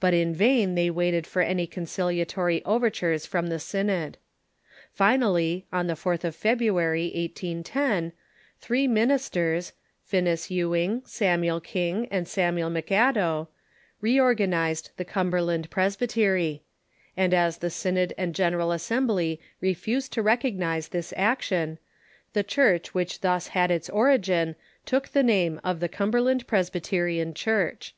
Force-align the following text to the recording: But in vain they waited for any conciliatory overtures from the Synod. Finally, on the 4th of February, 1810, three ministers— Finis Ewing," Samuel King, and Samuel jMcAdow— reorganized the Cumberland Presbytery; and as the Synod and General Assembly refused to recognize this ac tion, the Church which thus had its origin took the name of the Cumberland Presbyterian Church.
But 0.00 0.14
in 0.14 0.34
vain 0.34 0.74
they 0.74 0.90
waited 0.90 1.28
for 1.28 1.40
any 1.40 1.64
conciliatory 1.68 2.60
overtures 2.64 3.24
from 3.24 3.46
the 3.46 3.60
Synod. 3.60 4.18
Finally, 4.90 5.64
on 5.72 5.86
the 5.86 5.94
4th 5.94 6.24
of 6.24 6.34
February, 6.34 7.12
1810, 7.14 8.10
three 8.60 8.88
ministers— 8.88 9.72
Finis 10.10 10.50
Ewing," 10.50 11.02
Samuel 11.04 11.60
King, 11.60 12.08
and 12.10 12.26
Samuel 12.26 12.68
jMcAdow— 12.68 13.46
reorganized 14.10 14.90
the 14.96 15.04
Cumberland 15.04 15.70
Presbytery; 15.70 16.64
and 17.16 17.32
as 17.32 17.58
the 17.58 17.70
Synod 17.70 18.12
and 18.18 18.34
General 18.34 18.72
Assembly 18.72 19.40
refused 19.60 20.12
to 20.14 20.20
recognize 20.22 20.88
this 20.88 21.12
ac 21.16 21.42
tion, 21.42 21.78
the 22.32 22.42
Church 22.42 22.92
which 22.92 23.20
thus 23.20 23.46
had 23.54 23.70
its 23.70 23.88
origin 23.88 24.56
took 24.84 25.10
the 25.10 25.22
name 25.22 25.60
of 25.62 25.78
the 25.78 25.88
Cumberland 25.88 26.44
Presbyterian 26.48 27.32
Church. 27.34 27.94